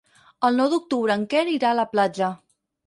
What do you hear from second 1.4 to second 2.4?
irà a la platja.